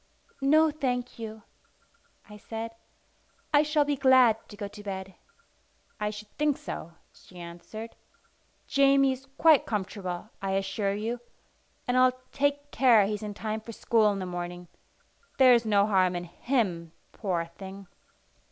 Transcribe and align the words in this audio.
"No, 0.41 0.71
thank 0.71 1.19
you," 1.19 1.43
I 2.27 2.35
said. 2.37 2.71
"I 3.53 3.61
shall 3.61 3.85
be 3.85 3.95
glad 3.95 4.35
to 4.49 4.57
go 4.57 4.67
to 4.67 4.81
bed." 4.81 5.13
"I 5.99 6.09
should 6.09 6.29
think 6.39 6.57
so," 6.57 6.93
she 7.13 7.37
answered. 7.37 7.95
"Jamie 8.65 9.11
is 9.11 9.27
quite 9.37 9.67
comfortable, 9.67 10.31
I 10.41 10.53
assure 10.53 10.95
you; 10.95 11.19
and 11.87 11.95
I'll 11.95 12.17
take 12.31 12.71
care 12.71 13.05
he's 13.05 13.21
in 13.21 13.35
time 13.35 13.61
for 13.61 13.73
school 13.73 14.11
in 14.11 14.17
the 14.17 14.25
morning. 14.25 14.69
There's 15.37 15.67
no 15.67 15.85
harm 15.85 16.15
in 16.15 16.23
him, 16.23 16.93
poor 17.11 17.45
thing!" 17.45 17.85